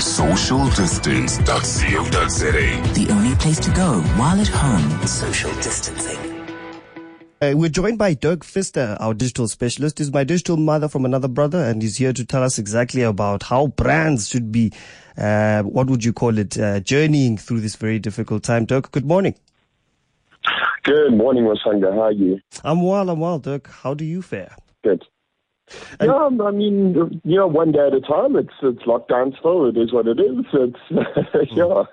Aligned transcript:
socialdistance.co.za. 0.00 2.94
The 2.94 3.08
only 3.10 3.34
place 3.36 3.60
to 3.60 3.70
go 3.72 4.00
while 4.16 4.40
at 4.40 4.48
home. 4.48 5.06
Social 5.06 5.52
distancing. 5.56 6.40
Uh, 7.42 7.54
we're 7.56 7.70
joined 7.70 7.96
by 7.96 8.12
Dirk 8.12 8.44
Visser, 8.44 8.98
our 9.00 9.14
digital 9.14 9.48
specialist. 9.48 9.96
He's 9.98 10.12
my 10.12 10.24
digital 10.24 10.58
mother 10.58 10.88
from 10.88 11.06
another 11.06 11.26
brother, 11.28 11.64
and 11.64 11.80
he's 11.80 11.96
here 11.96 12.12
to 12.12 12.22
tell 12.26 12.42
us 12.42 12.58
exactly 12.58 13.00
about 13.00 13.44
how 13.44 13.68
brands 13.68 14.28
should 14.28 14.52
be, 14.52 14.74
uh, 15.16 15.62
what 15.62 15.88
would 15.88 16.04
you 16.04 16.12
call 16.12 16.36
it, 16.36 16.58
uh, 16.58 16.80
journeying 16.80 17.38
through 17.38 17.60
this 17.60 17.76
very 17.76 17.98
difficult 17.98 18.42
time. 18.42 18.66
Dirk, 18.66 18.92
good 18.92 19.06
morning. 19.06 19.34
Good 20.84 21.14
morning, 21.14 21.44
Masanga. 21.44 21.94
How 21.94 22.02
are 22.02 22.12
you? 22.12 22.40
I'm 22.62 22.82
well, 22.82 23.08
I'm 23.08 23.20
well, 23.20 23.38
Dirk. 23.38 23.68
How 23.68 23.94
do 23.94 24.04
you 24.04 24.20
fare? 24.20 24.54
Good. 24.84 25.02
And- 25.98 26.08
yeah, 26.08 26.44
I 26.44 26.50
mean, 26.50 27.20
you 27.24 27.36
know, 27.36 27.46
one 27.46 27.72
day 27.72 27.86
at 27.86 27.94
a 27.94 28.00
time. 28.00 28.36
It's 28.36 28.54
it's 28.62 28.82
lockdown 28.82 29.36
still. 29.38 29.66
It 29.66 29.76
is 29.76 29.92
what 29.92 30.06
it 30.06 30.18
is. 30.20 30.44
It's 30.52 31.52
yeah. 31.52 31.84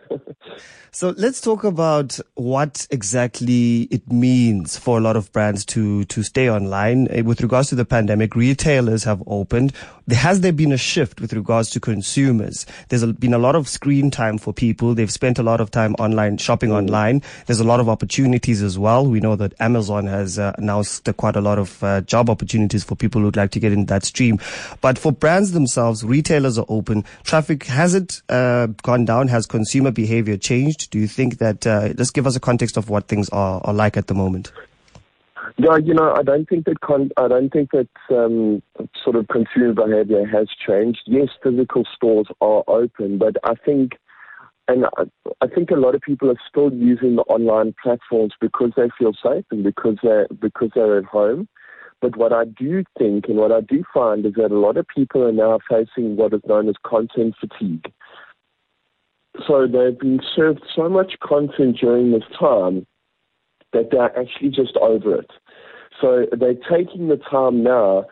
So 0.91 1.13
let's 1.17 1.41
talk 1.41 1.63
about 1.63 2.19
what 2.35 2.87
exactly 2.89 3.83
it 3.91 4.11
means 4.11 4.77
for 4.77 4.97
a 4.97 5.01
lot 5.01 5.15
of 5.15 5.31
brands 5.31 5.65
to 5.65 6.05
to 6.05 6.23
stay 6.23 6.49
online. 6.49 7.07
Uh, 7.07 7.23
With 7.23 7.41
regards 7.41 7.69
to 7.69 7.75
the 7.75 7.85
pandemic, 7.85 8.35
retailers 8.35 9.03
have 9.03 9.21
opened. 9.27 9.73
There 10.07 10.17
has 10.17 10.39
there 10.39 10.53
been 10.53 10.71
a 10.71 10.77
shift 10.77 11.19
with 11.19 11.33
regards 11.33 11.69
to 11.71 11.81
consumers? 11.81 12.65
There's 12.87 13.03
a, 13.03 13.07
been 13.07 13.33
a 13.33 13.37
lot 13.37 13.57
of 13.57 13.67
screen 13.67 14.09
time 14.09 14.37
for 14.37 14.53
people. 14.53 14.95
They've 14.95 15.11
spent 15.11 15.37
a 15.37 15.43
lot 15.43 15.59
of 15.59 15.69
time 15.69 15.95
online 15.95 16.37
shopping 16.37 16.71
online. 16.71 17.21
There's 17.45 17.59
a 17.59 17.65
lot 17.65 17.81
of 17.81 17.89
opportunities 17.89 18.63
as 18.63 18.79
well. 18.79 19.05
We 19.05 19.19
know 19.19 19.35
that 19.35 19.53
Amazon 19.59 20.07
has 20.07 20.39
uh, 20.39 20.53
announced 20.57 21.09
uh, 21.09 21.11
quite 21.11 21.35
a 21.35 21.41
lot 21.41 21.59
of 21.59 21.83
uh, 21.83 21.99
job 22.01 22.29
opportunities 22.29 22.85
for 22.85 22.95
people 22.95 23.19
who'd 23.19 23.35
like 23.35 23.51
to 23.51 23.59
get 23.59 23.73
in 23.73 23.87
that 23.87 24.05
stream. 24.05 24.39
But 24.79 24.97
for 24.97 25.11
brands 25.11 25.51
themselves, 25.51 26.05
retailers 26.05 26.57
are 26.57 26.65
open. 26.69 27.03
Traffic 27.25 27.65
has 27.65 27.93
it 27.93 28.21
uh, 28.29 28.67
gone 28.83 29.03
down? 29.03 29.27
Has 29.27 29.45
consumer 29.45 29.91
behavior 29.91 30.37
changed? 30.37 30.89
Do 30.89 30.99
you 30.99 31.07
think 31.07 31.39
that? 31.39 31.67
Uh, 31.67 31.91
just 31.91 32.13
give 32.13 32.25
us 32.25 32.37
a 32.37 32.39
context 32.39 32.77
of 32.77 32.89
what 32.89 33.09
things 33.09 33.27
are, 33.31 33.59
are 33.65 33.73
like 33.73 33.97
at 33.97 34.07
the 34.07 34.13
moment. 34.13 34.53
Yeah, 35.59 35.77
you 35.77 35.95
know, 35.95 36.13
I 36.15 36.21
don't 36.21 36.47
think 36.47 36.65
that 36.65 36.81
con- 36.81 37.09
I 37.17 37.27
don't 37.27 37.51
think 37.51 37.71
that 37.71 37.89
um, 38.11 38.61
sort 39.03 39.15
of 39.15 39.27
consumer 39.27 39.73
behavior 39.73 40.23
has 40.27 40.47
changed. 40.65 41.01
Yes, 41.07 41.29
physical 41.41 41.83
stores 41.95 42.27
are 42.41 42.63
open, 42.67 43.17
but 43.17 43.37
I 43.43 43.55
think, 43.65 43.93
and 44.67 44.85
I, 44.97 45.03
I 45.41 45.47
think 45.47 45.71
a 45.71 45.75
lot 45.75 45.95
of 45.95 46.01
people 46.01 46.29
are 46.29 46.39
still 46.47 46.71
using 46.71 47.15
the 47.15 47.23
online 47.23 47.73
platforms 47.81 48.33
because 48.39 48.73
they 48.77 48.89
feel 48.99 49.13
safe 49.13 49.45
and 49.49 49.63
because 49.63 49.97
they 50.03 50.25
because 50.39 50.69
they're 50.75 50.99
at 50.99 51.05
home. 51.05 51.47
But 52.01 52.15
what 52.17 52.33
I 52.33 52.45
do 52.45 52.83
think 52.99 53.25
and 53.27 53.37
what 53.37 53.51
I 53.51 53.61
do 53.61 53.83
find 53.91 54.23
is 54.27 54.33
that 54.35 54.51
a 54.51 54.59
lot 54.59 54.77
of 54.77 54.87
people 54.87 55.23
are 55.23 55.31
now 55.31 55.57
facing 55.67 56.17
what 56.17 56.35
is 56.35 56.41
known 56.47 56.69
as 56.69 56.75
content 56.85 57.33
fatigue. 57.39 57.91
So 59.47 59.65
they've 59.65 59.97
been 59.97 60.19
served 60.35 60.61
so 60.75 60.87
much 60.87 61.15
content 61.19 61.77
during 61.79 62.11
this 62.11 62.23
time 62.39 62.85
that 63.73 63.89
they're 63.91 64.17
actually 64.17 64.49
just 64.49 64.77
over 64.77 65.15
it. 65.15 65.31
So 66.01 66.25
they're 66.31 66.53
taking 66.53 67.07
the 67.07 67.17
time 67.17 67.63
now 67.63 68.05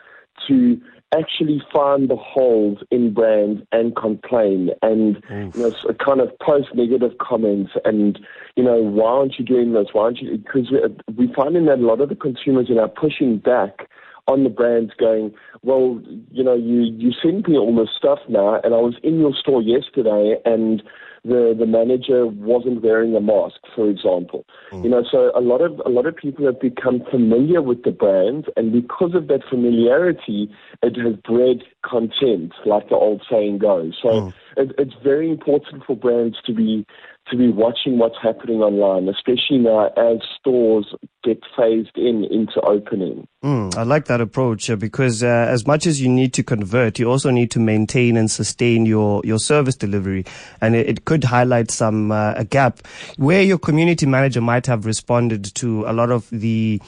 to 0.48 0.80
actually 1.14 1.62
find 1.72 2.10
the 2.10 2.16
holes 2.16 2.78
in 2.90 3.14
brands 3.14 3.62
and 3.70 3.94
complain 3.94 4.70
and 4.82 5.16
mm. 5.24 5.54
you 5.54 5.62
know, 5.62 5.94
kind 6.04 6.20
of 6.20 6.36
post 6.40 6.68
negative 6.74 7.12
comments 7.18 7.72
and 7.84 8.18
you 8.56 8.64
know 8.64 8.82
why 8.82 9.10
aren't 9.10 9.38
you 9.38 9.44
doing 9.44 9.72
this? 9.72 9.86
Why 9.92 10.04
aren't 10.04 10.18
you? 10.18 10.36
Because 10.36 10.70
we're 11.16 11.34
finding 11.34 11.66
that 11.66 11.78
a 11.78 11.86
lot 11.86 12.00
of 12.00 12.08
the 12.08 12.16
consumers 12.16 12.68
are 12.70 12.74
now 12.74 12.88
pushing 12.88 13.38
back 13.38 13.88
on 14.28 14.44
the 14.44 14.50
brands 14.50 14.92
going, 14.98 15.32
well, 15.62 16.00
you 16.32 16.42
know, 16.42 16.54
you, 16.54 16.82
you 16.82 17.12
sent 17.22 17.48
me 17.48 17.56
all 17.56 17.74
this 17.76 17.94
stuff 17.96 18.18
now, 18.28 18.60
and 18.62 18.74
I 18.74 18.78
was 18.78 18.94
in 19.02 19.20
your 19.20 19.32
store 19.34 19.62
yesterday, 19.62 20.36
and 20.44 20.82
the, 21.26 21.54
the 21.58 21.66
manager 21.66 22.26
wasn't 22.26 22.82
wearing 22.82 23.14
a 23.16 23.20
mask, 23.20 23.56
for 23.74 23.88
example. 23.88 24.44
Mm. 24.72 24.84
You 24.84 24.90
know, 24.90 25.04
so 25.10 25.32
a 25.34 25.40
lot 25.40 25.60
of 25.60 25.80
a 25.84 25.88
lot 25.88 26.06
of 26.06 26.16
people 26.16 26.46
have 26.46 26.60
become 26.60 27.02
familiar 27.10 27.62
with 27.62 27.82
the 27.82 27.90
brand, 27.90 28.46
and 28.56 28.72
because 28.72 29.14
of 29.14 29.28
that 29.28 29.40
familiarity, 29.48 30.48
it 30.82 30.96
has 30.96 31.16
bred 31.16 31.62
contempt, 31.84 32.54
like 32.64 32.88
the 32.88 32.94
old 32.94 33.22
saying 33.30 33.58
goes. 33.58 33.94
So 34.00 34.08
mm. 34.08 34.34
it, 34.56 34.72
it's 34.78 34.94
very 35.02 35.30
important 35.30 35.84
for 35.84 35.96
brands 35.96 36.36
to 36.46 36.54
be 36.54 36.86
to 37.30 37.36
be 37.36 37.48
watching 37.48 37.98
what's 37.98 38.16
happening 38.22 38.60
online, 38.60 39.08
especially 39.08 39.58
now 39.58 39.86
as 39.96 40.18
stores 40.38 40.94
get 41.24 41.42
phased 41.56 41.96
in 41.96 42.24
into 42.24 42.60
opening. 42.60 43.26
Mm, 43.44 43.76
I 43.76 43.82
like 43.82 44.04
that 44.04 44.20
approach 44.20 44.70
because 44.78 45.24
uh, 45.24 45.26
as 45.26 45.66
much 45.66 45.86
as 45.86 46.00
you 46.00 46.08
need 46.08 46.32
to 46.34 46.44
convert, 46.44 46.98
you 46.98 47.10
also 47.10 47.30
need 47.30 47.50
to 47.52 47.58
maintain 47.58 48.16
and 48.16 48.30
sustain 48.30 48.86
your, 48.86 49.22
your 49.24 49.38
service 49.38 49.74
delivery. 49.74 50.24
And 50.60 50.76
it, 50.76 50.88
it 50.88 51.04
could 51.04 51.24
highlight 51.24 51.70
some 51.70 52.12
uh, 52.12 52.34
a 52.36 52.44
gap 52.44 52.80
where 53.16 53.42
your 53.42 53.58
community 53.58 54.06
manager 54.06 54.40
might 54.40 54.66
have 54.66 54.86
responded 54.86 55.44
to 55.56 55.84
a 55.86 55.92
lot 55.92 56.12
of 56.12 56.28
the 56.30 56.80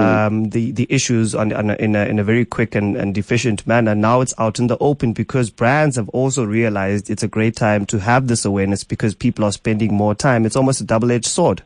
um, 0.00 0.50
the 0.50 0.72
the 0.72 0.86
issues 0.90 1.34
on, 1.34 1.52
on 1.52 1.70
a, 1.70 1.74
in 1.74 1.94
a 1.96 2.04
in 2.06 2.18
a 2.18 2.24
very 2.24 2.44
quick 2.44 2.74
and, 2.74 2.96
and 2.96 3.16
efficient 3.16 3.66
manner. 3.66 3.94
Now 3.94 4.20
it's 4.20 4.34
out 4.38 4.58
in 4.58 4.66
the 4.66 4.78
open 4.78 5.12
because 5.12 5.50
brands 5.50 5.96
have 5.96 6.08
also 6.10 6.44
realized 6.44 7.10
it's 7.10 7.22
a 7.22 7.28
great 7.28 7.56
time 7.56 7.86
to 7.86 7.98
have 7.98 8.26
this 8.28 8.44
awareness 8.44 8.84
because 8.84 9.14
people 9.14 9.44
are 9.44 9.52
spending 9.52 9.94
more 9.94 10.14
time. 10.14 10.44
It's 10.46 10.56
almost 10.56 10.80
a 10.80 10.84
double 10.84 11.12
edged 11.12 11.26
sword. 11.26 11.62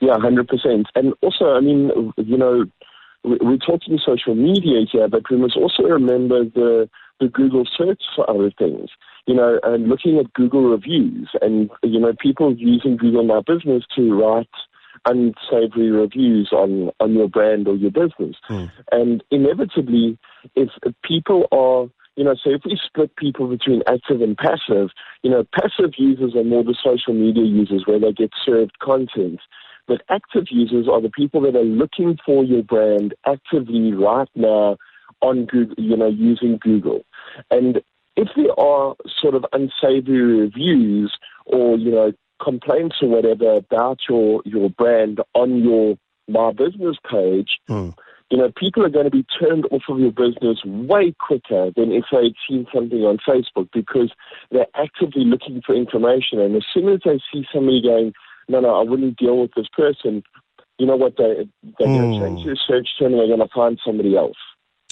Yeah, 0.00 0.18
hundred 0.18 0.48
percent. 0.48 0.86
And 0.94 1.14
also, 1.22 1.54
I 1.54 1.60
mean, 1.60 2.12
you 2.16 2.36
know, 2.36 2.64
we- 3.24 3.38
we're 3.40 3.56
talking 3.56 3.98
social 4.04 4.34
media 4.34 4.84
here, 4.90 5.08
but 5.08 5.22
we 5.30 5.36
must 5.36 5.56
also 5.56 5.84
remember 5.84 6.44
the 6.44 6.88
the 7.20 7.28
Google 7.28 7.64
search 7.76 8.02
for 8.14 8.28
other 8.28 8.50
things. 8.50 8.90
You 9.26 9.34
know, 9.34 9.58
and 9.62 9.88
looking 9.88 10.18
at 10.18 10.30
Google 10.34 10.64
reviews, 10.68 11.30
and 11.40 11.70
you 11.82 11.98
know, 11.98 12.12
people 12.20 12.54
using 12.54 12.96
Google 12.96 13.24
My 13.24 13.40
Business 13.40 13.84
to 13.96 14.12
write 14.14 14.48
unsavory 15.06 15.90
reviews 15.90 16.50
on 16.52 16.90
on 17.00 17.14
your 17.14 17.28
brand 17.28 17.68
or 17.68 17.76
your 17.76 17.90
business. 17.90 18.36
Hmm. 18.44 18.66
And 18.90 19.24
inevitably, 19.30 20.18
if 20.54 20.70
people 21.02 21.46
are 21.52 21.88
you 22.16 22.22
know, 22.22 22.36
so 22.42 22.50
if 22.50 22.62
we 22.64 22.78
split 22.84 23.16
people 23.16 23.48
between 23.48 23.82
active 23.88 24.20
and 24.20 24.36
passive, 24.36 24.90
you 25.22 25.30
know, 25.30 25.44
passive 25.52 25.94
users 25.98 26.36
are 26.36 26.44
more 26.44 26.62
the 26.62 26.76
social 26.82 27.12
media 27.12 27.44
users 27.44 27.82
where 27.86 27.98
they 27.98 28.12
get 28.12 28.30
served 28.44 28.78
content. 28.78 29.40
But 29.86 30.02
active 30.08 30.44
users 30.50 30.86
are 30.88 31.00
the 31.00 31.10
people 31.10 31.40
that 31.42 31.56
are 31.56 31.64
looking 31.64 32.16
for 32.24 32.44
your 32.44 32.62
brand 32.62 33.14
actively 33.26 33.92
right 33.92 34.28
now 34.34 34.76
on 35.20 35.46
Google, 35.46 35.74
you 35.76 35.96
know, 35.96 36.08
using 36.08 36.58
Google. 36.60 37.04
And 37.50 37.82
if 38.16 38.28
there 38.36 38.58
are 38.58 38.94
sort 39.20 39.34
of 39.34 39.44
unsavory 39.52 40.40
reviews 40.40 41.16
or, 41.46 41.76
you 41.76 41.90
know, 41.90 42.12
complaints 42.42 42.96
or 43.02 43.08
whatever 43.08 43.56
about 43.56 43.98
your, 44.08 44.42
your 44.44 44.70
brand 44.70 45.20
on 45.34 45.62
your 45.62 45.96
My 46.28 46.52
Business 46.52 46.96
page, 47.10 47.58
hmm. 47.66 47.90
you 48.30 48.38
know, 48.38 48.50
people 48.56 48.84
are 48.84 48.90
going 48.90 49.04
to 49.04 49.10
be 49.10 49.26
turned 49.38 49.66
off 49.70 49.82
of 49.88 49.98
your 49.98 50.12
business 50.12 50.58
way 50.64 51.14
quicker 51.18 51.70
than 51.76 51.92
if 51.92 52.04
they 52.10 52.24
had 52.24 52.34
seen 52.48 52.66
something 52.74 53.00
on 53.00 53.18
Facebook 53.26 53.68
because 53.72 54.12
they're 54.50 54.66
actively 54.74 55.24
looking 55.24 55.62
for 55.64 55.74
information. 55.74 56.40
And 56.40 56.56
as 56.56 56.64
soon 56.72 56.88
as 56.88 57.00
they 57.04 57.20
see 57.32 57.46
somebody 57.52 57.82
going, 57.82 58.12
no, 58.48 58.60
no, 58.60 58.74
I 58.74 58.82
wouldn't 58.82 59.16
deal 59.16 59.38
with 59.38 59.52
this 59.56 59.68
person, 59.72 60.22
you 60.78 60.86
know 60.86 60.96
what, 60.96 61.16
they, 61.16 61.48
they're 61.78 61.86
going 61.86 62.12
to 62.12 62.26
change 62.26 62.40
hmm. 62.40 62.46
their 62.46 62.56
search 62.56 62.88
term 62.98 63.12
and 63.12 63.20
they're 63.20 63.36
going 63.36 63.48
to 63.48 63.54
find 63.54 63.78
somebody 63.84 64.16
else. 64.16 64.36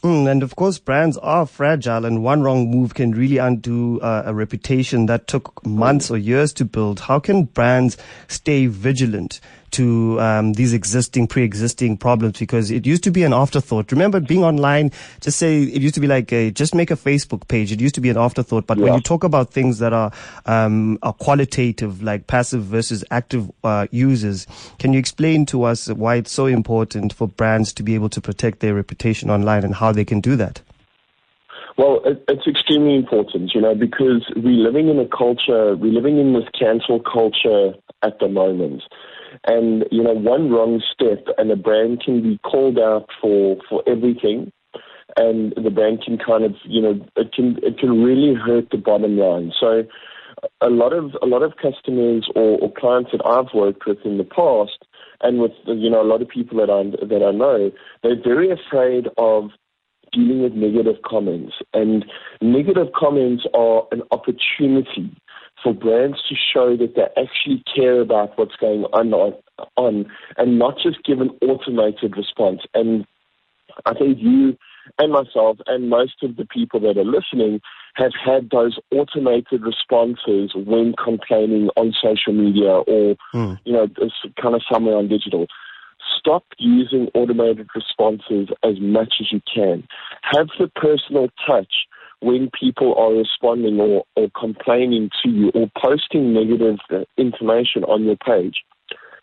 Mm, 0.03 0.29
and 0.29 0.43
of 0.43 0.57
course, 0.57 0.79
brands 0.81 1.17
are 1.19 1.47
fragile, 1.47 2.05
and 2.05 2.25
one 2.25 2.43
wrong 2.43 2.69
move 2.69 2.95
can 2.95 3.13
really 3.13 3.39
undo 3.39 4.01
uh, 4.01 4.25
a 4.27 4.35
reputation 4.35 5.07
that 5.07 5.29
took 5.29 5.65
months 5.65 6.11
or 6.11 6.19
years 6.19 6.53
to 6.55 6.65
build. 6.65 6.99
How 6.99 7.21
can 7.21 7.45
brands 7.45 7.97
stay 8.27 8.67
vigilant 8.67 9.41
to 9.73 10.21
um, 10.21 10.53
these 10.55 10.73
existing, 10.73 11.27
pre-existing 11.27 11.97
problems? 11.97 12.39
Because 12.39 12.71
it 12.71 12.87
used 12.87 13.03
to 13.05 13.11
be 13.11 13.23
an 13.25 13.33
afterthought. 13.33 13.93
Remember, 13.93 14.21
being 14.21 14.45
online, 14.45 14.91
just 15.21 15.39
say 15.39 15.63
it 15.63 15.83
used 15.83 15.95
to 15.95 16.01
be 16.01 16.07
like 16.07 16.33
a, 16.33 16.51
just 16.51 16.75
make 16.75 16.91
a 16.91 16.97
Facebook 16.97 17.49
page. 17.49 17.73
It 17.73 17.81
used 17.81 17.95
to 17.97 18.01
be 18.01 18.11
an 18.11 18.17
afterthought. 18.17 18.67
But 18.67 18.79
when 18.79 18.95
you 18.95 19.01
talk 19.01 19.25
about 19.25 19.53
things 19.53 19.79
that 19.81 19.93
are 19.93 20.13
um, 20.47 20.99
are 21.03 21.13
qualitative, 21.13 22.03
like 22.03 22.27
passive 22.27 22.63
versus 22.65 23.05
active 23.11 23.51
uh, 23.65 23.87
users, 23.91 24.47
can 24.79 24.93
you 24.93 24.99
explain 24.99 25.47
to 25.47 25.65
us 25.65 25.89
why 25.89 26.17
it's 26.17 26.33
so 26.33 26.47
important 26.47 27.13
for 27.13 27.29
brands 27.29 27.73
to 27.75 27.83
be 27.83 27.95
able 27.95 28.09
to 28.11 28.21
protect 28.21 28.61
their 28.61 28.75
reputation 28.75 29.31
online 29.31 29.65
and 29.65 29.75
how 29.75 29.93
they 29.93 30.05
can 30.05 30.21
do 30.21 30.37
that? 30.37 30.63
Well, 31.79 32.03
it's 32.05 32.47
extremely 32.47 32.97
important, 32.97 33.53
you 33.55 33.61
know, 33.61 33.75
because 33.75 34.25
we're 34.37 34.63
living 34.63 34.89
in 34.89 34.99
a 34.99 35.07
culture, 35.07 35.75
we're 35.75 35.93
living 35.93 36.19
in 36.19 36.35
this 36.35 36.45
cancel 36.59 37.01
culture 37.01 37.73
at 38.03 38.19
the 38.19 38.29
moment. 38.29 38.83
And, 39.47 39.85
you 39.91 40.03
know, 40.03 40.13
one 40.13 40.51
wrong 40.51 40.83
step 40.93 41.25
and 41.39 41.51
a 41.51 41.57
brand 41.57 42.03
can 42.05 42.23
be 42.23 42.39
called 42.39 42.79
out 42.79 43.09
for, 43.21 43.57
for 43.69 43.83
everything. 43.87 44.53
And 45.17 45.53
the 45.63 45.71
brand 45.71 46.03
can 46.05 46.19
kind 46.19 46.45
of, 46.45 46.55
you 46.65 46.81
know, 46.81 47.07
it 47.17 47.33
can, 47.33 47.59
it 47.63 47.79
can 47.79 48.03
really 48.03 48.35
hurt 48.35 48.71
the 48.71 48.79
bottom 48.79 49.19
line. 49.19 49.53
So 49.61 49.83
a 50.61 50.71
lot 50.71 50.93
of, 50.93 51.13
a 51.23 51.27
lot 51.27 51.43
of 51.43 51.53
customers 51.57 52.29
or, 52.35 52.59
or 52.61 52.73
clients 52.73 53.11
that 53.13 53.25
I've 53.25 53.53
worked 53.55 53.87
with 53.87 53.99
in 54.05 54.19
the 54.19 54.25
past 54.25 54.87
and 55.21 55.39
with, 55.39 55.53
you 55.67 55.91
know, 55.91 56.03
a 56.03 56.09
lot 56.09 56.23
of 56.23 56.29
people 56.29 56.59
that 56.59 56.71
I, 56.71 57.07
that 57.07 57.23
I 57.23 57.31
know, 57.31 57.71
they're 58.03 58.23
very 58.23 58.51
afraid 58.51 59.09
of 59.19 59.51
dealing 60.13 60.43
with 60.43 60.53
negative 60.53 61.03
comments. 61.05 61.55
And 61.73 62.05
negative 62.41 62.89
comments 62.99 63.45
are 63.55 63.87
an 63.93 64.03
opportunity 64.11 65.15
for 65.63 65.73
brands 65.73 66.19
to 66.29 66.35
show 66.35 66.77
that 66.77 66.95
they 66.97 67.07
actually 67.21 67.63
care 67.75 68.01
about 68.01 68.37
what's 68.37 68.57
going 68.57 68.85
on, 68.93 69.35
on 69.77 70.07
and 70.37 70.59
not 70.59 70.77
just 70.83 71.05
give 71.05 71.21
an 71.21 71.31
automated 71.43 72.17
response. 72.17 72.63
And 72.75 73.07
I 73.87 73.95
think 73.95 74.19
you 74.21 74.57
and 74.99 75.13
myself 75.13 75.59
and 75.67 75.89
most 75.89 76.23
of 76.23 76.37
the 76.37 76.45
people 76.45 76.81
that 76.81 76.99
are 76.99 77.05
listening 77.05 77.61
have 77.95 78.13
had 78.25 78.51
those 78.51 78.79
automated 78.91 79.63
responses 79.63 80.53
when 80.55 80.95
complaining 81.03 81.69
on 81.77 81.95
social 82.03 82.33
media 82.33 82.71
or, 82.71 83.17
mm. 83.35 83.59
you 83.65 83.73
know, 83.73 83.87
kind 84.41 84.55
of 84.55 84.63
somewhere 84.71 84.97
on 84.97 85.09
digital. 85.09 85.47
Stop 86.19 86.45
using 86.59 87.09
automated 87.15 87.69
responses 87.75 88.49
as 88.65 88.81
much 88.81 89.15
as 89.21 89.31
you 89.31 89.41
can. 89.53 89.87
Have 90.23 90.49
the 90.59 90.69
personal 90.69 91.29
touch 91.47 91.87
when 92.23 92.49
people 92.59 92.95
are 92.95 93.13
responding 93.13 93.81
or, 93.81 94.05
or 94.15 94.29
complaining 94.39 95.11
to 95.23 95.29
you 95.29 95.51
or 95.55 95.69
posting 95.77 96.33
negative 96.33 96.79
information 97.17 97.83
on 97.85 98.05
your 98.05 98.17
page 98.17 98.63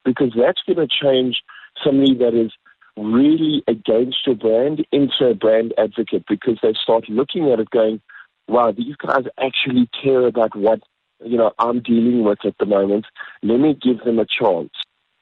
because 0.04 0.34
that's 0.36 0.62
going 0.68 0.78
to 0.78 0.88
change 0.88 1.42
somebody 1.82 2.14
that 2.16 2.34
is 2.34 2.52
really 2.98 3.64
against 3.68 4.18
your 4.26 4.36
brand 4.36 4.86
into 4.92 5.30
a 5.30 5.34
brand 5.34 5.74
advocate 5.78 6.26
because 6.28 6.58
they 6.62 6.74
start 6.74 7.08
looking 7.08 7.50
at 7.50 7.60
it 7.60 7.70
going, 7.70 8.02
wow, 8.50 8.72
these 8.72 8.96
guys 8.98 9.24
actually 9.40 9.90
care 10.02 10.28
about 10.28 10.54
what, 10.56 10.82
you 11.24 11.38
know, 11.38 11.54
I'm 11.58 11.80
dealing 11.80 12.26
with 12.26 12.40
at 12.44 12.58
the 12.60 12.66
moment. 12.66 13.06
Let 13.44 13.62
me 13.62 13.78
give 13.82 14.04
them 14.04 14.20
a 14.20 14.26
chance. 14.26 14.72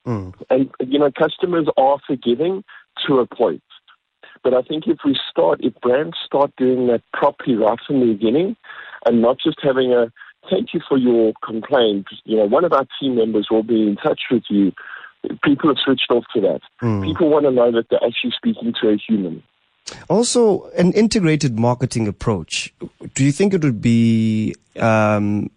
Mm. 0.08 0.34
And, 0.50 0.72
you 0.80 0.98
know, 0.98 1.12
customers 1.12 1.68
are 1.78 2.00
forgiving 2.08 2.64
to 3.06 3.20
a 3.20 3.28
point. 3.28 3.62
But 4.48 4.54
I 4.54 4.62
think 4.62 4.88
if 4.88 5.00
we 5.04 5.20
start, 5.30 5.60
if 5.62 5.74
brands 5.82 6.16
start 6.26 6.54
doing 6.56 6.88
that 6.88 7.02
properly 7.12 7.56
right 7.56 7.78
from 7.86 8.00
the 8.00 8.14
beginning 8.14 8.56
and 9.06 9.22
not 9.22 9.40
just 9.44 9.58
having 9.62 9.92
a, 9.92 10.10
thank 10.50 10.74
you 10.74 10.80
for 10.88 10.98
your 10.98 11.34
complaint, 11.44 12.06
you 12.24 12.38
know, 12.38 12.46
one 12.46 12.64
of 12.64 12.72
our 12.72 12.88
team 12.98 13.18
members 13.18 13.50
will 13.52 13.64
be 13.64 13.82
in 13.82 13.98
touch 13.98 14.22
with 14.32 14.44
you 14.50 14.72
people 15.44 15.70
have 15.70 15.78
switched 15.84 16.10
off 16.12 16.24
to 16.34 16.40
that. 16.40 16.62
Mm. 16.82 17.04
People 17.04 17.30
want 17.30 17.44
to 17.44 17.52
know 17.52 17.70
that 17.74 17.90
they're 17.90 18.00
actually 18.02 18.32
speaking 18.32 18.74
to 18.82 18.88
a 18.88 18.96
human. 18.96 19.44
Also, 20.08 20.70
an 20.78 20.94
integrated 20.94 21.60
marketing 21.60 22.08
approach. 22.08 22.74
Do 23.16 23.26
you 23.26 23.34
think 23.34 23.54
it 23.54 23.62
would 23.62 23.82
be 23.82 24.56
um, 24.80 25.50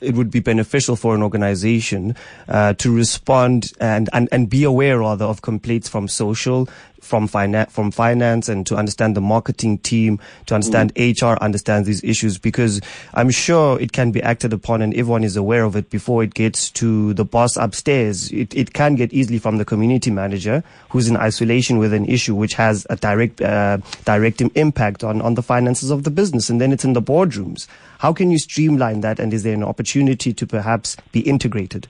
it 0.00 0.14
would 0.14 0.30
be 0.30 0.40
beneficial 0.40 0.96
for 0.96 1.14
an 1.14 1.22
organization 1.22 2.16
uh, 2.48 2.72
to 2.74 2.94
respond 2.94 3.72
and, 3.80 4.08
and, 4.12 4.28
and 4.32 4.48
be 4.48 4.64
aware 4.64 5.00
rather 5.00 5.24
of 5.24 5.42
complaints 5.42 5.88
from 5.88 6.08
social 6.08 6.68
from 7.06 7.26
finance, 7.26 7.72
from 7.72 7.90
finance 7.90 8.48
and 8.48 8.66
to 8.66 8.76
understand 8.76 9.16
the 9.16 9.20
marketing 9.20 9.78
team, 9.78 10.20
to 10.46 10.54
understand 10.54 10.94
mm. 10.94 11.22
HR 11.22 11.42
understands 11.42 11.86
these 11.86 12.02
issues 12.04 12.38
because 12.38 12.80
I'm 13.14 13.30
sure 13.30 13.80
it 13.80 13.92
can 13.92 14.10
be 14.10 14.22
acted 14.22 14.52
upon 14.52 14.82
and 14.82 14.92
everyone 14.94 15.24
is 15.24 15.36
aware 15.36 15.64
of 15.64 15.76
it 15.76 15.88
before 15.90 16.22
it 16.22 16.34
gets 16.34 16.70
to 16.72 17.14
the 17.14 17.24
boss 17.24 17.56
upstairs. 17.56 18.30
It, 18.32 18.54
it 18.54 18.72
can 18.72 18.96
get 18.96 19.12
easily 19.12 19.38
from 19.38 19.58
the 19.58 19.64
community 19.64 20.10
manager 20.10 20.62
who's 20.90 21.08
in 21.08 21.16
isolation 21.16 21.78
with 21.78 21.92
an 21.92 22.04
issue 22.06 22.34
which 22.34 22.54
has 22.54 22.86
a 22.90 22.96
direct, 22.96 23.40
uh, 23.40 23.78
direct 24.04 24.40
impact 24.54 25.04
on, 25.04 25.22
on 25.22 25.34
the 25.34 25.42
finances 25.42 25.90
of 25.90 26.04
the 26.04 26.10
business. 26.10 26.50
And 26.50 26.60
then 26.60 26.72
it's 26.72 26.84
in 26.84 26.92
the 26.92 27.02
boardrooms. 27.02 27.66
How 27.98 28.12
can 28.12 28.30
you 28.30 28.38
streamline 28.38 29.00
that? 29.00 29.20
And 29.20 29.32
is 29.32 29.42
there 29.42 29.54
an 29.54 29.62
opportunity 29.64 30.34
to 30.34 30.46
perhaps 30.46 30.96
be 31.12 31.20
integrated? 31.20 31.88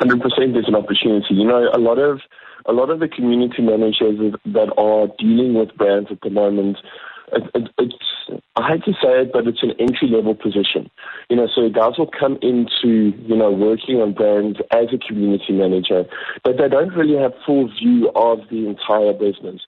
100% 0.00 0.52
there's 0.52 0.68
an 0.68 0.74
opportunity. 0.74 1.34
You 1.34 1.44
know, 1.44 1.68
a 1.72 1.78
lot 1.78 1.98
of 1.98 2.20
a 2.66 2.72
lot 2.72 2.90
of 2.90 3.00
the 3.00 3.08
community 3.08 3.62
managers 3.62 4.34
that 4.44 4.72
are 4.78 5.08
dealing 5.18 5.54
with 5.54 5.74
brands 5.76 6.08
at 6.10 6.20
the 6.22 6.30
moment, 6.30 6.78
it, 7.32 7.42
it, 7.54 7.70
it's 7.78 7.94
I 8.56 8.68
hate 8.72 8.84
to 8.84 8.92
say 8.92 9.20
it, 9.22 9.32
but 9.32 9.46
it's 9.46 9.62
an 9.62 9.72
entry 9.78 10.08
level 10.08 10.34
position. 10.34 10.90
You 11.28 11.36
know, 11.36 11.48
so 11.54 11.68
guys 11.68 11.98
will 11.98 12.10
come 12.10 12.38
into 12.40 13.12
you 13.18 13.36
know 13.36 13.50
working 13.50 14.00
on 14.00 14.12
brands 14.12 14.58
as 14.70 14.86
a 14.92 14.98
community 14.98 15.52
manager, 15.52 16.04
but 16.42 16.56
they 16.56 16.68
don't 16.68 16.94
really 16.94 17.20
have 17.20 17.32
full 17.44 17.68
view 17.68 18.10
of 18.14 18.38
the 18.50 18.66
entire 18.66 19.12
business. 19.12 19.62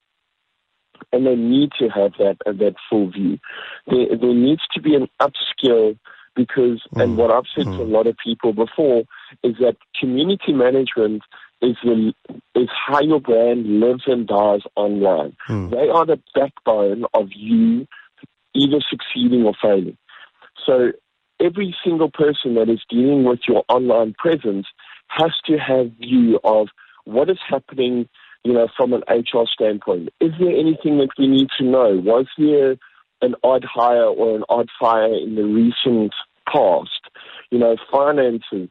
And 1.13 1.27
they 1.27 1.37
need 1.37 1.71
to 1.79 1.89
have 1.89 2.13
that 2.19 2.37
uh, 2.47 2.53
that 2.53 2.77
full 2.89 3.11
view. 3.11 3.39
There, 3.87 4.17
there 4.19 4.35
needs 4.35 4.63
to 4.73 4.81
be 4.81 4.95
an 4.95 5.09
upskill 5.21 5.99
because, 6.35 6.83
mm. 6.95 7.03
and 7.03 7.17
what 7.17 7.31
I've 7.31 7.45
said 7.55 7.67
mm. 7.67 7.77
to 7.77 7.83
a 7.83 7.85
lot 7.85 8.07
of 8.07 8.17
people 8.23 8.53
before 8.53 9.05
is 9.43 9.57
that 9.61 9.77
community 9.99 10.53
management 10.53 11.23
is 11.63 11.77
the, 11.83 12.13
is 12.55 12.69
how 12.87 13.01
your 13.01 13.21
brand 13.21 13.81
lives 13.81 14.05
and 14.07 14.27
dies 14.27 14.61
online. 14.77 15.37
Hmm. 15.47 15.71
They 15.71 15.89
are 15.89 16.07
the 16.07 16.21
backbone 16.35 17.05
of 17.15 17.29
you 17.35 17.87
either 18.55 18.81
succeeding 18.89 19.45
or 19.45 19.55
failing. 19.61 19.97
So 20.65 20.93
every 21.41 21.75
single 21.85 22.11
person 22.11 22.55
that 22.55 22.69
is 22.69 22.81
dealing 22.89 23.25
with 23.25 23.41
your 23.49 23.65
online 23.69 24.15
presence 24.19 24.67
has 25.09 25.33
to 25.47 25.59
have 25.59 25.93
view 26.01 26.41
of 26.45 26.69
what 27.05 27.31
is 27.31 27.39
happening, 27.49 28.09
you 28.45 28.53
know, 28.53 28.69
from 28.77 28.93
an 28.93 29.03
HR 29.09 29.47
standpoint. 29.53 30.09
Is 30.21 30.33
there 30.41 30.51
anything 30.51 30.99
that 30.99 31.11
we 31.19 31.29
need 31.29 31.49
to 31.59 31.65
know? 31.65 32.01
Was 32.05 32.27
there 32.39 32.77
an 33.23 33.35
odd 33.43 33.65
hire 33.65 34.05
or 34.05 34.37
an 34.37 34.45
odd 34.49 34.69
fire 34.81 35.15
in 35.15 35.37
the 35.37 35.45
recent 35.45 36.13
past? 36.53 36.91
You 37.51 37.59
know, 37.59 37.77
finances 37.91 38.69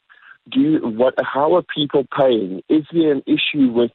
do 0.51 0.59
you, 0.59 0.79
what, 0.79 1.15
how 1.23 1.55
are 1.55 1.63
people 1.63 2.05
paying? 2.15 2.61
Is 2.69 2.83
there 2.91 3.11
an 3.11 3.23
issue 3.25 3.71
with, 3.71 3.91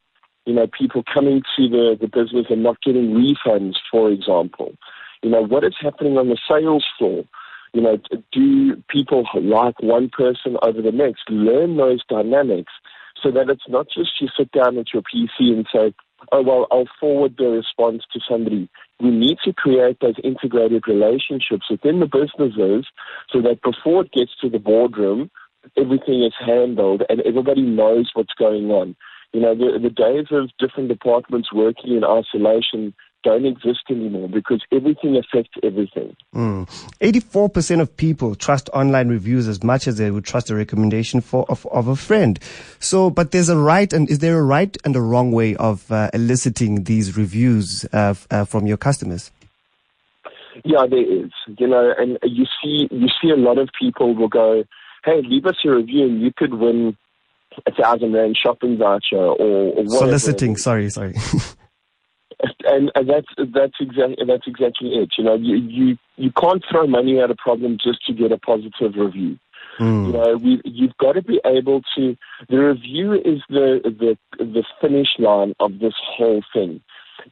you 0.47 0.55
know, 0.55 0.67
people 0.67 1.05
coming 1.13 1.43
to 1.57 1.69
the, 1.69 1.97
the 2.01 2.09
business 2.09 2.47
and 2.51 2.63
not 2.63 2.83
getting 2.83 3.11
refunds, 3.11 3.75
for 3.91 4.11
example? 4.11 4.75
You 5.23 5.31
know, 5.31 5.43
what 5.43 5.65
is 5.65 5.75
happening 5.81 6.17
on 6.17 6.29
the 6.29 6.39
sales 6.49 6.85
floor? 6.99 7.25
You 7.73 7.83
know, 7.83 7.99
do 8.33 8.83
people 8.89 9.25
like 9.35 9.81
one 9.81 10.09
person 10.09 10.57
over 10.63 10.83
the 10.83 10.91
next? 10.91 11.23
Learn 11.29 11.77
those 11.77 12.03
dynamics 12.09 12.73
so 13.23 13.31
that 13.31 13.49
it's 13.49 13.69
not 13.69 13.87
just 13.95 14.21
you 14.21 14.29
sit 14.37 14.51
down 14.51 14.79
at 14.79 14.93
your 14.93 15.03
PC 15.03 15.53
and 15.53 15.67
say, 15.73 15.95
oh, 16.33 16.43
well, 16.43 16.67
I'll 16.71 16.89
forward 16.99 17.37
the 17.39 17.49
response 17.49 18.03
to 18.13 18.21
somebody. 18.29 18.69
We 19.01 19.11
need 19.11 19.39
to 19.45 19.53
create 19.53 19.99
those 20.01 20.17
integrated 20.25 20.85
relationships 20.87 21.71
within 21.71 22.01
the 22.01 22.07
businesses 22.07 22.87
so 23.31 23.41
that 23.43 23.63
before 23.63 24.03
it 24.05 24.13
gets 24.13 24.33
to 24.41 24.51
the 24.51 24.59
boardroom, 24.59 25.31
everything 25.77 26.23
is 26.23 26.35
handled 26.39 27.03
and 27.09 27.21
everybody 27.23 27.63
knows 27.63 28.11
what's 28.15 28.35
going 28.39 28.71
on. 28.71 28.97
You 29.33 29.41
know, 29.41 29.55
the, 29.55 29.79
the 29.81 29.91
days 29.91 30.27
of 30.33 30.51
different 30.59 30.89
departments 30.89 31.53
working 31.53 31.97
in 31.97 32.05
isolation 32.05 32.95
don't 33.23 33.45
exist 33.45 33.81
anymore 33.91 34.29
because 34.29 34.63
everything 34.73 35.17
affects 35.17 35.53
everything. 35.63 36.17
Mm. 36.35 36.67
84% 37.01 37.81
of 37.81 37.97
people 37.97 38.35
trust 38.35 38.69
online 38.73 39.09
reviews 39.09 39.47
as 39.47 39.63
much 39.63 39.87
as 39.87 39.99
they 39.99 40.11
would 40.11 40.25
trust 40.25 40.51
a 40.51 40.55
recommendation 40.55 41.21
for 41.21 41.45
of, 41.49 41.67
of 41.67 41.87
a 41.87 41.97
friend. 41.97 42.39
So, 42.79 43.11
but 43.11 43.31
there's 43.31 43.49
a 43.49 43.59
right 43.59 43.93
and 43.93 44.09
is 44.11 44.21
there 44.21 44.39
a 44.39 44.43
right 44.43 44.75
and 44.85 44.97
a 44.97 45.01
wrong 45.01 45.33
way 45.33 45.55
of 45.57 45.91
uh, 45.93 46.11
eliciting 46.15 46.85
these 46.85 47.17
reviews 47.17 47.85
uh, 47.93 48.15
uh, 48.31 48.45
from 48.45 48.67
your 48.67 48.79
customers? 48.79 49.31
Yeah, 50.65 50.87
there 50.89 51.01
is. 51.01 51.31
You 51.59 51.69
know, 51.69 51.93
and 51.97 52.19
you 52.23 52.45
see 52.63 52.89
you 52.91 53.09
see 53.21 53.31
a 53.31 53.37
lot 53.37 53.59
of 53.59 53.69
people 53.79 54.15
will 54.15 54.29
go, 54.29 54.65
hey, 55.05 55.23
leave 55.23 55.47
us 55.47 55.57
a 55.65 55.71
review 55.71 56.05
and 56.05 56.21
you 56.21 56.33
could 56.37 56.55
win 56.55 56.97
a 57.67 57.73
thousand 57.73 58.13
rand 58.13 58.39
shopping 58.41 58.79
voucher 58.79 59.17
or, 59.17 59.73
or 59.75 59.89
soliciting. 59.89 60.57
Sorry, 60.57 60.89
sorry. 60.91 61.15
and, 62.65 62.91
and 62.95 63.09
that's 63.09 63.29
that's 63.55 63.75
exactly 63.81 64.17
that's 64.27 64.47
exactly 64.47 64.91
it. 64.91 65.11
You 65.19 65.25
know, 65.25 65.35
you, 65.35 65.57
you 65.57 65.99
you 66.17 66.33
can't 66.33 66.63
throw 66.71 66.87
money 66.87 67.21
at 67.21 67.31
a 67.31 67.37
problem 67.37 67.79
just 67.83 68.05
to 68.07 68.13
get 68.13 68.33
a 68.33 68.39
positive 68.39 68.95
review. 68.97 69.39
Mm. 69.79 70.07
You 70.07 70.13
know, 70.13 70.37
we, 70.37 70.61
you've 70.65 70.97
got 70.99 71.13
to 71.13 71.23
be 71.23 71.41
able 71.45 71.83
to. 71.97 72.17
The 72.49 72.57
review 72.57 73.15
is 73.15 73.41
the 73.49 73.81
the 73.85 74.17
the 74.39 74.65
finish 74.81 75.09
line 75.19 75.55
of 75.61 75.79
this 75.79 75.95
whole 76.03 76.43
thing. 76.53 76.81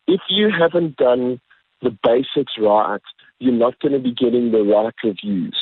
If 0.06 0.20
you 0.28 0.50
haven't 0.50 0.96
done 0.96 1.40
the 1.82 1.96
basics 2.02 2.52
right, 2.58 3.00
you're 3.38 3.52
not 3.52 3.78
going 3.80 3.92
to 3.92 3.98
be 3.98 4.12
getting 4.12 4.50
the 4.50 4.62
right 4.62 4.94
reviews. 5.04 5.56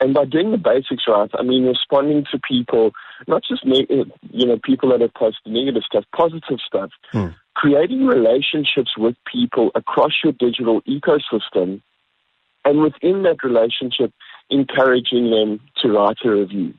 And 0.00 0.14
by 0.14 0.24
doing 0.24 0.52
the 0.52 0.58
basics 0.58 1.04
right, 1.06 1.30
I 1.38 1.42
mean 1.42 1.66
responding 1.66 2.24
to 2.32 2.38
people, 2.38 2.92
not 3.28 3.42
just 3.46 3.62
you 3.64 4.46
know 4.46 4.58
people 4.64 4.90
that 4.90 5.00
have 5.00 5.14
posted 5.14 5.52
negative 5.52 5.82
stuff, 5.84 6.04
positive 6.14 6.58
stuff. 6.66 6.90
Hmm. 7.12 7.28
Creating 7.54 8.06
relationships 8.06 8.98
with 8.98 9.16
people 9.30 9.70
across 9.74 10.12
your 10.22 10.32
digital 10.32 10.82
ecosystem, 10.82 11.80
and 12.64 12.80
within 12.80 13.22
that 13.22 13.42
relationship, 13.42 14.12
encouraging 14.50 15.30
them 15.30 15.60
to 15.82 15.88
write 15.88 16.18
a 16.24 16.30
review. 16.30 16.74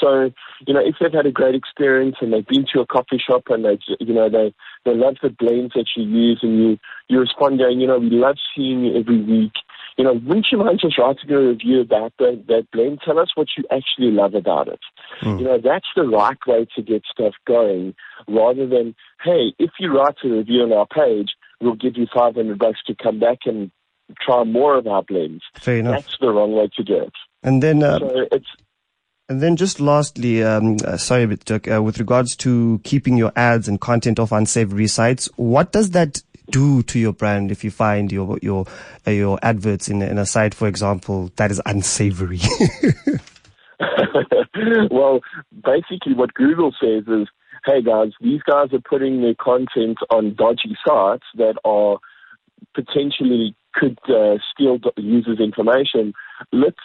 So, 0.00 0.30
you 0.66 0.74
know, 0.74 0.80
if 0.80 0.96
they've 1.00 1.12
had 1.12 1.26
a 1.26 1.32
great 1.32 1.54
experience 1.54 2.16
and 2.20 2.32
they've 2.32 2.46
been 2.46 2.64
to 2.72 2.80
a 2.80 2.86
coffee 2.86 3.18
shop 3.18 3.44
and 3.48 3.64
they, 3.64 3.78
you 3.98 4.14
know, 4.14 4.28
they 4.28 4.54
they 4.84 4.94
love 4.94 5.16
the 5.22 5.30
blends 5.30 5.74
that 5.74 5.86
you 5.96 6.04
use, 6.04 6.40
and 6.42 6.58
you 6.58 6.78
you 7.08 7.18
respond 7.18 7.58
going, 7.58 7.80
you 7.80 7.86
know, 7.86 7.98
we 7.98 8.10
love 8.10 8.36
seeing 8.54 8.84
you 8.84 8.98
every 8.98 9.20
week 9.20 9.52
you 10.00 10.04
know, 10.04 10.14
wouldn't 10.14 10.46
you 10.50 10.56
mind 10.56 10.80
just 10.80 10.96
writing 10.96 11.30
a 11.30 11.38
review 11.38 11.82
about 11.82 12.14
that, 12.18 12.44
that 12.48 12.68
blend? 12.72 13.00
Tell 13.04 13.18
us 13.18 13.32
what 13.34 13.48
you 13.58 13.64
actually 13.70 14.10
love 14.10 14.34
about 14.34 14.66
it. 14.66 14.80
Mm. 15.20 15.38
You 15.40 15.44
know, 15.44 15.58
that's 15.62 15.88
the 15.94 16.04
right 16.04 16.38
way 16.46 16.66
to 16.74 16.80
get 16.80 17.02
stuff 17.04 17.34
going 17.46 17.94
rather 18.26 18.66
than, 18.66 18.94
hey, 19.22 19.52
if 19.58 19.72
you 19.78 19.94
write 19.94 20.16
a 20.24 20.28
review 20.28 20.62
on 20.62 20.72
our 20.72 20.86
page, 20.86 21.32
we'll 21.60 21.74
give 21.74 21.98
you 21.98 22.06
500 22.14 22.58
bucks 22.58 22.78
to 22.86 22.94
come 22.94 23.20
back 23.20 23.40
and 23.44 23.70
try 24.18 24.42
more 24.42 24.78
of 24.78 24.86
our 24.86 25.02
blends. 25.02 25.42
Fair 25.56 25.80
enough. 25.80 26.06
That's 26.06 26.16
the 26.18 26.30
wrong 26.30 26.52
way 26.52 26.70
to 26.78 26.82
do 26.82 27.02
it. 27.02 27.12
And 27.42 27.62
then, 27.62 27.82
uh, 27.82 27.98
So 27.98 28.26
it's 28.32 28.46
and 29.28 29.42
then 29.42 29.56
just 29.56 29.80
lastly, 29.80 30.42
um, 30.42 30.78
uh, 30.84 30.96
sorry, 30.96 31.26
but 31.26 31.70
uh, 31.70 31.82
with 31.82 31.98
regards 31.98 32.34
to 32.36 32.80
keeping 32.84 33.18
your 33.18 33.32
ads 33.36 33.68
and 33.68 33.78
content 33.78 34.18
off 34.18 34.32
unsavory 34.32 34.88
sites, 34.88 35.28
what 35.36 35.70
does 35.70 35.90
that 35.90 36.22
do 36.50 36.82
to 36.84 36.98
your 36.98 37.12
brand 37.12 37.50
if 37.50 37.64
you 37.64 37.70
find 37.70 38.10
your 38.10 38.38
your 38.42 38.66
uh, 39.06 39.10
your 39.10 39.38
adverts 39.42 39.88
in, 39.88 40.02
in 40.02 40.18
a 40.18 40.26
site, 40.26 40.54
for 40.54 40.68
example, 40.68 41.30
that 41.36 41.50
is 41.50 41.60
unsavory? 41.66 42.40
well, 44.90 45.20
basically 45.64 46.14
what 46.14 46.34
Google 46.34 46.72
says 46.80 47.04
is, 47.06 47.28
hey 47.64 47.82
guys, 47.82 48.12
these 48.20 48.42
guys 48.42 48.72
are 48.72 48.80
putting 48.80 49.22
their 49.22 49.34
content 49.34 49.98
on 50.10 50.34
dodgy 50.34 50.76
sites 50.86 51.24
that 51.36 51.56
are 51.64 51.98
potentially 52.74 53.54
could 53.74 53.98
uh, 54.08 54.36
steal 54.52 54.78
users' 54.96 55.40
information. 55.40 56.12
Let's 56.52 56.76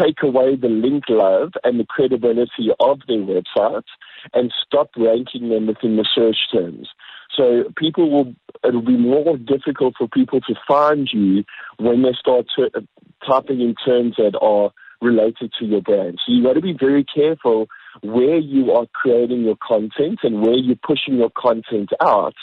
take 0.00 0.22
away 0.22 0.56
the 0.56 0.68
link 0.68 1.04
love 1.08 1.52
and 1.64 1.80
the 1.80 1.86
credibility 1.88 2.68
of 2.80 3.00
their 3.08 3.18
websites 3.18 3.88
and 4.34 4.52
stop 4.64 4.90
ranking 4.96 5.48
them 5.48 5.66
within 5.66 5.96
the 5.96 6.06
search 6.14 6.36
terms. 6.52 6.88
So 7.36 7.64
people 7.76 8.10
will, 8.10 8.34
it'll 8.64 8.82
be 8.82 8.96
more 8.96 9.36
difficult 9.36 9.94
for 9.96 10.08
people 10.08 10.40
to 10.42 10.54
find 10.66 11.08
you 11.12 11.44
when 11.78 12.02
they 12.02 12.12
start 12.18 12.46
to, 12.56 12.70
uh, 12.74 12.80
typing 13.26 13.60
in 13.60 13.74
terms 13.84 14.14
that 14.16 14.36
are 14.40 14.70
related 15.00 15.52
to 15.58 15.64
your 15.64 15.80
brand. 15.80 16.18
So 16.24 16.32
you 16.32 16.42
got 16.42 16.54
to 16.54 16.60
be 16.60 16.72
very 16.72 17.04
careful 17.04 17.68
where 18.02 18.38
you 18.38 18.72
are 18.72 18.86
creating 18.92 19.42
your 19.42 19.56
content 19.56 20.20
and 20.22 20.42
where 20.42 20.56
you're 20.56 20.76
pushing 20.76 21.16
your 21.16 21.30
content 21.36 21.90
out 22.00 22.34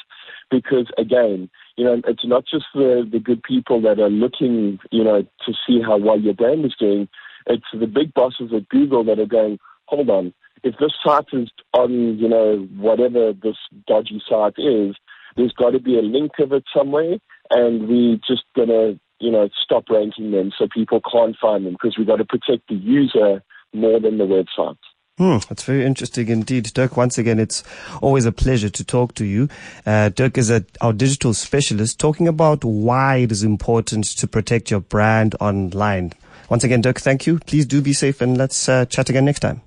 because 0.50 0.88
again, 0.98 1.50
you 1.76 1.84
know, 1.84 2.02
it's 2.08 2.26
not 2.26 2.46
just 2.46 2.66
the, 2.74 3.08
the 3.10 3.20
good 3.20 3.44
people 3.44 3.82
that 3.82 4.00
are 4.00 4.10
looking, 4.10 4.80
you 4.92 5.04
know, 5.04 5.24
to 5.24 5.54
see 5.68 5.82
how 5.82 5.98
well 5.98 6.20
your 6.20 6.34
brand 6.34 6.66
is 6.66 6.76
doing. 6.80 7.08
It's 7.48 7.66
the 7.74 7.88
big 7.88 8.14
bosses 8.14 8.52
at 8.56 8.70
Google 8.70 9.04
that 9.06 9.20
are 9.20 9.26
going, 9.26 9.60
hold 9.86 10.10
on, 10.10 10.34
if 10.66 10.76
this 10.80 10.94
site 11.06 11.28
is 11.32 11.50
on, 11.74 12.18
you 12.18 12.28
know, 12.28 12.68
whatever 12.76 13.32
this 13.32 13.56
dodgy 13.88 14.22
site 14.28 14.56
is, 14.58 14.96
there's 15.38 15.54
got 15.54 15.72
to 15.72 15.80
be 15.80 15.98
a 15.98 16.02
link 16.02 16.32
of 16.40 16.52
it 16.52 16.64
somewhere, 16.76 17.18
and 17.52 17.88
we're 17.88 18.18
just 18.28 18.44
going 18.56 18.70
to, 18.70 19.00
you 19.20 19.32
know, 19.32 19.48
stop 19.64 19.84
ranking 19.90 20.32
them 20.32 20.52
so 20.58 20.68
people 20.74 21.00
can't 21.12 21.36
find 21.40 21.66
them 21.66 21.74
because 21.74 21.98
we've 21.98 22.08
got 22.08 22.18
to 22.18 22.26
protect 22.26 22.68
the 22.68 22.76
user 22.76 23.44
more 23.74 24.00
than 24.00 24.18
the 24.18 24.26
website. 24.26 24.78
Hmm, 25.20 25.38
that's 25.48 25.64
very 25.64 25.86
interesting 25.86 26.28
indeed. 26.30 26.66
Dirk, 26.74 26.98
once 26.98 27.18
again, 27.18 27.40
it's 27.40 27.64
always 28.02 28.26
a 28.26 28.32
pleasure 28.32 28.70
to 28.70 28.84
talk 28.84 29.14
to 29.14 29.24
you. 29.24 29.48
Uh, 29.86 30.10
Dirk 30.10 30.38
is 30.38 30.50
a, 30.50 30.66
our 30.82 30.92
digital 30.92 31.34
specialist 31.34 32.00
talking 32.00 32.28
about 32.28 32.66
why 32.66 33.18
it 33.18 33.32
is 33.32 33.44
important 33.44 34.06
to 34.18 34.28
protect 34.28 34.72
your 34.72 34.82
brand 34.82 35.36
online. 35.40 36.12
Once 36.50 36.64
again, 36.64 36.82
Dirk, 36.82 37.00
thank 37.00 37.28
you. 37.28 37.40
Please 37.40 37.66
do 37.66 37.82
be 37.82 37.94
safe 37.94 38.20
and 38.20 38.38
let's 38.38 38.68
uh, 38.68 38.86
chat 38.86 39.10
again 39.10 39.26
next 39.26 39.40
time. 39.40 39.62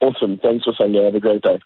Awesome. 0.00 0.38
Thanks 0.42 0.64
for 0.64 0.74
saying. 0.78 0.94
Have 0.94 1.14
a 1.14 1.20
great 1.20 1.42
day. 1.42 1.58